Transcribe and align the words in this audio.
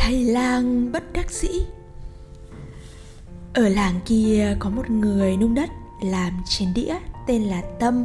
thầy 0.00 0.24
lang 0.24 0.92
bất 0.92 1.12
đắc 1.12 1.30
dĩ. 1.30 1.48
Ở 3.54 3.68
làng 3.68 4.00
kia 4.06 4.56
có 4.58 4.70
một 4.70 4.90
người 4.90 5.36
nung 5.36 5.54
đất 5.54 5.70
làm 6.02 6.32
chén 6.48 6.74
đĩa 6.74 6.94
tên 7.26 7.42
là 7.42 7.62
tâm, 7.80 8.04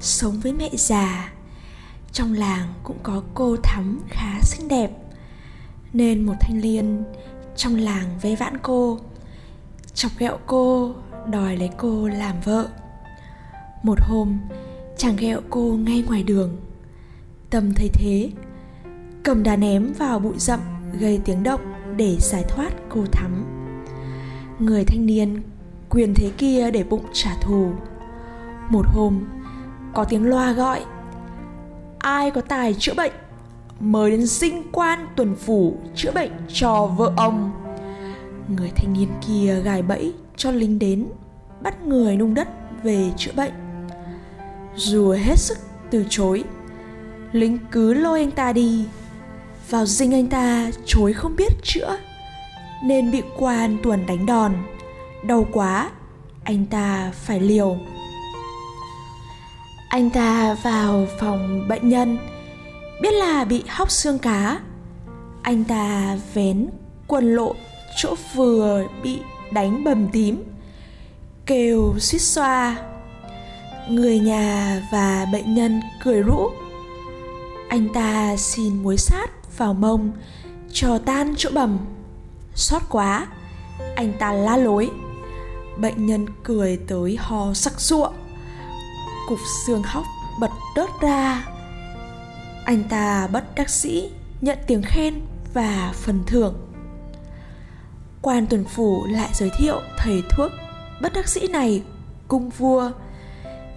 sống 0.00 0.40
với 0.40 0.52
mẹ 0.52 0.70
già. 0.72 1.32
Trong 2.12 2.34
làng 2.34 2.74
cũng 2.82 2.96
có 3.02 3.22
cô 3.34 3.56
thắm 3.62 4.00
khá 4.10 4.40
xinh 4.42 4.68
đẹp. 4.68 4.90
Nên 5.92 6.26
một 6.26 6.34
thanh 6.40 6.60
niên 6.60 7.04
trong 7.56 7.76
làng 7.76 8.06
vây 8.22 8.36
vãn 8.36 8.58
cô. 8.62 8.98
Chọc 9.94 10.12
ghẹo 10.18 10.38
cô, 10.46 10.94
đòi 11.26 11.56
lấy 11.56 11.70
cô 11.76 12.08
làm 12.08 12.40
vợ. 12.44 12.68
Một 13.82 13.98
hôm, 14.00 14.38
chàng 14.96 15.16
ghẹo 15.16 15.40
cô 15.50 15.60
ngay 15.60 16.04
ngoài 16.06 16.22
đường. 16.22 16.56
Tâm 17.50 17.74
thấy 17.74 17.88
thế, 17.94 18.30
cầm 19.22 19.42
đá 19.42 19.56
ném 19.56 19.92
vào 19.92 20.18
bụi 20.18 20.34
rậm 20.38 20.71
gây 21.00 21.20
tiếng 21.24 21.42
động 21.42 21.60
để 21.96 22.16
giải 22.20 22.44
thoát 22.48 22.70
cô 22.88 23.04
thắm. 23.12 23.44
Người 24.58 24.84
thanh 24.84 25.06
niên 25.06 25.42
quyền 25.90 26.14
thế 26.14 26.30
kia 26.38 26.70
để 26.70 26.84
bụng 26.84 27.04
trả 27.12 27.30
thù. 27.40 27.72
Một 28.68 28.86
hôm, 28.86 29.20
có 29.94 30.04
tiếng 30.04 30.26
loa 30.26 30.52
gọi. 30.52 30.84
Ai 31.98 32.30
có 32.30 32.40
tài 32.40 32.74
chữa 32.74 32.94
bệnh, 32.94 33.12
mời 33.80 34.10
đến 34.10 34.26
sinh 34.26 34.62
quan 34.72 35.06
tuần 35.16 35.34
phủ 35.34 35.76
chữa 35.94 36.12
bệnh 36.12 36.30
cho 36.48 36.86
vợ 36.86 37.12
ông. 37.16 37.52
Người 38.56 38.70
thanh 38.76 38.92
niên 38.92 39.08
kia 39.26 39.60
gài 39.64 39.82
bẫy 39.82 40.14
cho 40.36 40.50
lính 40.50 40.78
đến, 40.78 41.06
bắt 41.60 41.86
người 41.86 42.16
nung 42.16 42.34
đất 42.34 42.48
về 42.82 43.10
chữa 43.16 43.32
bệnh. 43.36 43.52
Dù 44.76 45.10
hết 45.10 45.38
sức 45.38 45.58
từ 45.90 46.04
chối, 46.08 46.44
lính 47.32 47.58
cứ 47.70 47.94
lôi 47.94 48.20
anh 48.20 48.30
ta 48.30 48.52
đi 48.52 48.84
vào 49.70 49.86
dinh 49.86 50.14
anh 50.14 50.26
ta 50.26 50.70
chối 50.86 51.12
không 51.12 51.36
biết 51.36 51.52
chữa, 51.62 51.96
nên 52.84 53.10
bị 53.10 53.22
quan 53.38 53.76
tuần 53.82 54.06
đánh 54.06 54.26
đòn. 54.26 54.54
Đau 55.24 55.46
quá, 55.52 55.90
anh 56.44 56.66
ta 56.66 57.12
phải 57.14 57.40
liều. 57.40 57.76
Anh 59.88 60.10
ta 60.10 60.56
vào 60.62 61.06
phòng 61.20 61.68
bệnh 61.68 61.88
nhân, 61.88 62.18
biết 63.00 63.14
là 63.14 63.44
bị 63.44 63.64
hóc 63.68 63.90
xương 63.90 64.18
cá. 64.18 64.60
Anh 65.42 65.64
ta 65.64 66.16
vén 66.34 66.68
quần 67.06 67.34
lộ 67.34 67.54
chỗ 67.96 68.14
vừa 68.34 68.84
bị 69.02 69.18
đánh 69.52 69.84
bầm 69.84 70.08
tím, 70.12 70.44
kêu 71.46 71.94
suýt 71.98 72.18
xoa. 72.18 72.76
Người 73.88 74.18
nhà 74.18 74.82
và 74.92 75.26
bệnh 75.32 75.54
nhân 75.54 75.80
cười 76.04 76.22
rũ 76.22 76.50
anh 77.72 77.88
ta 77.88 78.36
xin 78.36 78.82
muối 78.82 78.96
sát 78.96 79.58
vào 79.58 79.74
mông, 79.74 80.12
cho 80.72 80.98
tan 80.98 81.34
chỗ 81.36 81.50
bầm. 81.54 81.78
Xót 82.54 82.82
quá, 82.88 83.26
anh 83.96 84.12
ta 84.18 84.32
la 84.32 84.56
lối. 84.56 84.90
Bệnh 85.78 86.06
nhân 86.06 86.26
cười 86.44 86.76
tới 86.76 87.16
ho 87.20 87.54
sắc 87.54 87.80
sụa. 87.80 88.10
Cục 89.28 89.38
xương 89.66 89.82
hóc 89.82 90.04
bật 90.40 90.50
đớt 90.76 90.90
ra. 91.00 91.48
Anh 92.64 92.84
ta 92.88 93.26
bất 93.26 93.54
đắc 93.54 93.70
sĩ 93.70 94.10
nhận 94.40 94.58
tiếng 94.66 94.82
khen 94.82 95.14
và 95.54 95.92
phần 95.94 96.22
thưởng. 96.26 96.54
Quan 98.22 98.46
tuần 98.46 98.64
phủ 98.64 99.06
lại 99.06 99.30
giới 99.32 99.50
thiệu 99.58 99.80
thầy 99.98 100.22
thuốc 100.30 100.50
bất 101.00 101.12
đắc 101.12 101.28
sĩ 101.28 101.48
này, 101.48 101.82
cung 102.28 102.50
vua, 102.50 102.90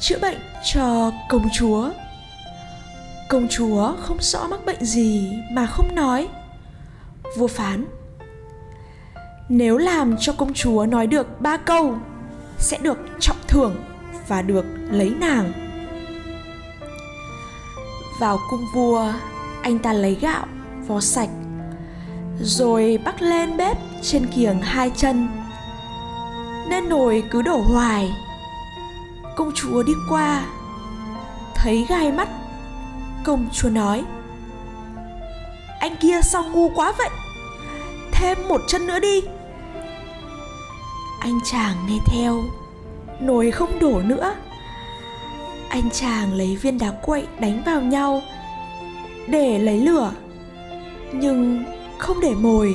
chữa 0.00 0.18
bệnh 0.18 0.38
cho 0.64 1.12
công 1.28 1.48
chúa 1.58 1.90
công 3.28 3.46
chúa 3.50 3.92
không 4.00 4.16
rõ 4.20 4.46
mắc 4.46 4.60
bệnh 4.66 4.84
gì 4.84 5.32
mà 5.52 5.66
không 5.66 5.94
nói. 5.94 6.28
Vua 7.36 7.46
phán, 7.46 7.84
nếu 9.48 9.78
làm 9.78 10.16
cho 10.20 10.32
công 10.32 10.54
chúa 10.54 10.86
nói 10.86 11.06
được 11.06 11.40
ba 11.40 11.56
câu, 11.56 11.94
sẽ 12.58 12.78
được 12.78 12.98
trọng 13.20 13.36
thưởng 13.48 13.76
và 14.28 14.42
được 14.42 14.64
lấy 14.90 15.10
nàng. 15.20 15.52
Vào 18.20 18.38
cung 18.50 18.64
vua, 18.74 19.12
anh 19.62 19.78
ta 19.78 19.92
lấy 19.92 20.16
gạo 20.20 20.46
vò 20.86 21.00
sạch, 21.00 21.30
rồi 22.40 22.98
bắt 23.04 23.22
lên 23.22 23.56
bếp 23.56 23.76
trên 24.02 24.26
kiềng 24.26 24.60
hai 24.62 24.90
chân. 24.96 25.28
Nên 26.68 26.88
nồi 26.88 27.24
cứ 27.30 27.42
đổ 27.42 27.58
hoài. 27.58 28.12
Công 29.36 29.52
chúa 29.54 29.82
đi 29.82 29.92
qua, 30.08 30.44
thấy 31.54 31.86
gai 31.88 32.12
mắt 32.12 32.28
công 33.26 33.48
chúa 33.52 33.68
nói. 33.68 34.04
Anh 35.80 35.96
kia 36.00 36.20
sao 36.22 36.44
ngu 36.52 36.68
quá 36.68 36.92
vậy? 36.98 37.08
Thêm 38.12 38.38
một 38.48 38.60
chân 38.68 38.86
nữa 38.86 38.98
đi. 38.98 39.20
Anh 41.20 41.40
chàng 41.44 41.76
nghe 41.88 41.98
theo 42.06 42.42
nồi 43.20 43.50
không 43.50 43.78
đổ 43.78 44.00
nữa. 44.04 44.34
Anh 45.68 45.90
chàng 45.90 46.34
lấy 46.34 46.56
viên 46.56 46.78
đá 46.78 46.90
quậy 46.90 47.26
đánh 47.40 47.62
vào 47.66 47.80
nhau, 47.80 48.22
để 49.26 49.58
lấy 49.58 49.80
lửa, 49.80 50.12
nhưng 51.12 51.64
không 51.98 52.20
để 52.20 52.34
mồi. 52.34 52.74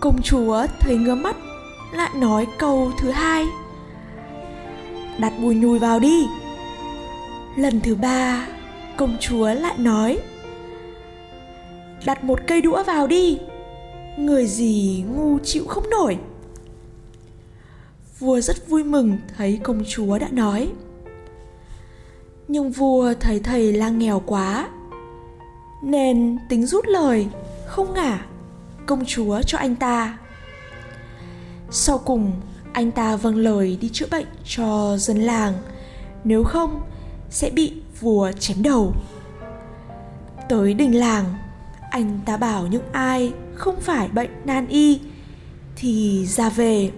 Công 0.00 0.22
chúa 0.22 0.66
thấy 0.80 0.96
ngứa 0.96 1.14
mắt, 1.14 1.36
lại 1.92 2.10
nói 2.14 2.46
câu 2.58 2.92
thứ 2.98 3.10
hai. 3.10 3.46
Đặt 5.18 5.32
bùi 5.42 5.54
nhùi 5.54 5.78
vào 5.78 5.98
đi. 5.98 6.26
Lần 7.56 7.80
thứ 7.80 7.94
ba 7.94 8.46
công 9.00 9.16
chúa 9.20 9.54
lại 9.54 9.78
nói, 9.78 10.18
đặt 12.04 12.24
một 12.24 12.40
cây 12.46 12.60
đũa 12.60 12.82
vào 12.82 13.06
đi, 13.06 13.38
người 14.18 14.46
gì 14.46 15.04
ngu 15.08 15.38
chịu 15.38 15.64
không 15.68 15.90
nổi. 15.90 16.18
Vua 18.18 18.40
rất 18.40 18.68
vui 18.68 18.84
mừng 18.84 19.18
thấy 19.36 19.60
công 19.62 19.82
chúa 19.88 20.18
đã 20.18 20.28
nói, 20.30 20.70
nhưng 22.48 22.70
vua 22.70 23.14
thấy 23.20 23.40
thầy 23.40 23.72
lang 23.72 23.98
nghèo 23.98 24.22
quá, 24.26 24.68
nên 25.82 26.38
tính 26.48 26.66
rút 26.66 26.86
lời, 26.86 27.26
không 27.66 27.94
ngả, 27.94 28.26
công 28.86 29.04
chúa 29.04 29.42
cho 29.42 29.58
anh 29.58 29.76
ta. 29.76 30.18
Sau 31.70 31.98
cùng, 31.98 32.32
anh 32.72 32.90
ta 32.90 33.16
vâng 33.16 33.36
lời 33.36 33.78
đi 33.80 33.90
chữa 33.92 34.06
bệnh 34.10 34.26
cho 34.44 34.96
dân 34.98 35.18
làng, 35.18 35.54
nếu 36.24 36.44
không 36.44 36.80
sẽ 37.30 37.50
bị 37.50 37.72
vua 38.00 38.32
chém 38.32 38.62
đầu. 38.62 38.92
Tới 40.48 40.74
đình 40.74 40.98
làng, 40.98 41.24
anh 41.90 42.20
ta 42.26 42.36
bảo 42.36 42.66
những 42.66 42.92
ai 42.92 43.32
không 43.54 43.80
phải 43.80 44.08
bệnh 44.08 44.30
nan 44.44 44.66
y 44.66 45.00
thì 45.76 46.26
ra 46.26 46.48
về. 46.48 46.90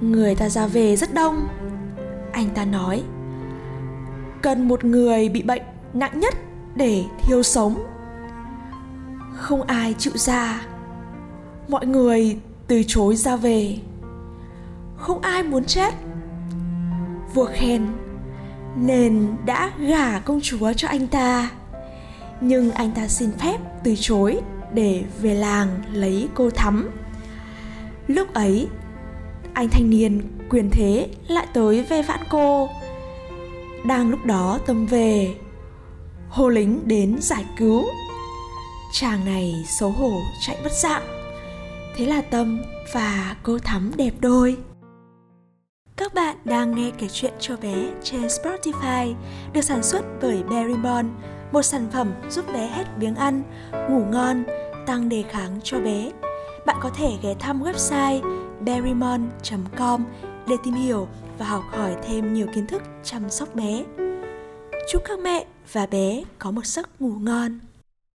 Người 0.00 0.34
ta 0.34 0.48
ra 0.48 0.66
về 0.66 0.96
rất 0.96 1.14
đông. 1.14 1.48
Anh 2.32 2.48
ta 2.54 2.64
nói, 2.64 3.02
cần 4.42 4.68
một 4.68 4.84
người 4.84 5.28
bị 5.28 5.42
bệnh 5.42 5.62
nặng 5.92 6.20
nhất 6.20 6.34
để 6.74 7.04
thiêu 7.22 7.42
sống. 7.42 7.86
Không 9.36 9.62
ai 9.62 9.94
chịu 9.98 10.12
ra. 10.16 10.66
Mọi 11.68 11.86
người 11.86 12.38
từ 12.66 12.82
chối 12.86 13.16
ra 13.16 13.36
về. 13.36 13.78
Không 14.96 15.20
ai 15.20 15.42
muốn 15.42 15.64
chết. 15.64 15.94
Vua 17.34 17.48
khen 17.52 17.86
nên 18.76 19.36
đã 19.44 19.72
gả 19.78 20.18
công 20.18 20.40
chúa 20.42 20.72
cho 20.72 20.88
anh 20.88 21.06
ta. 21.06 21.50
Nhưng 22.40 22.70
anh 22.70 22.90
ta 22.90 23.08
xin 23.08 23.30
phép 23.38 23.58
từ 23.84 23.94
chối 24.00 24.40
để 24.72 25.04
về 25.20 25.34
làng 25.34 25.68
lấy 25.92 26.28
cô 26.34 26.50
thắm. 26.50 26.90
Lúc 28.06 28.34
ấy, 28.34 28.68
anh 29.54 29.68
thanh 29.68 29.90
niên 29.90 30.22
quyền 30.50 30.70
thế 30.72 31.08
lại 31.28 31.46
tới 31.52 31.82
ve 31.82 32.02
vãn 32.02 32.20
cô. 32.30 32.68
Đang 33.84 34.10
lúc 34.10 34.24
đó 34.24 34.58
tâm 34.66 34.86
về, 34.86 35.34
hồ 36.28 36.48
lính 36.48 36.80
đến 36.84 37.16
giải 37.20 37.44
cứu. 37.58 37.84
Chàng 38.92 39.24
này 39.24 39.64
xấu 39.80 39.90
hổ 39.90 40.20
chạy 40.46 40.56
mất 40.64 40.72
dạng. 40.72 41.02
Thế 41.96 42.06
là 42.06 42.20
tâm 42.20 42.62
và 42.92 43.36
cô 43.42 43.58
thắm 43.58 43.92
đẹp 43.96 44.12
đôi 44.20 44.56
các 45.96 46.14
bạn 46.14 46.36
đang 46.44 46.74
nghe 46.74 46.90
kể 46.98 47.08
chuyện 47.12 47.32
cho 47.38 47.56
bé 47.56 47.90
trên 48.02 48.22
Spotify 48.22 49.14
được 49.52 49.60
sản 49.60 49.82
xuất 49.82 50.04
bởi 50.22 50.42
Berrymon, 50.42 51.10
một 51.52 51.62
sản 51.62 51.88
phẩm 51.92 52.12
giúp 52.30 52.44
bé 52.52 52.66
hết 52.66 52.84
biếng 52.98 53.14
ăn, 53.14 53.42
ngủ 53.72 54.04
ngon, 54.04 54.44
tăng 54.86 55.08
đề 55.08 55.24
kháng 55.30 55.60
cho 55.64 55.80
bé. 55.80 56.10
Bạn 56.66 56.76
có 56.82 56.90
thể 56.90 57.12
ghé 57.22 57.34
thăm 57.38 57.62
website 57.62 58.20
berrymon.com 58.60 60.04
để 60.48 60.56
tìm 60.64 60.74
hiểu 60.74 61.08
và 61.38 61.46
học 61.46 61.64
hỏi 61.70 61.96
thêm 62.06 62.34
nhiều 62.34 62.46
kiến 62.54 62.66
thức 62.66 62.82
chăm 63.04 63.30
sóc 63.30 63.54
bé. 63.54 63.84
Chúc 64.88 65.02
các 65.04 65.18
mẹ 65.18 65.46
và 65.72 65.86
bé 65.86 66.22
có 66.38 66.50
một 66.50 66.66
giấc 66.66 67.00
ngủ 67.00 67.12
ngon. 67.20 67.58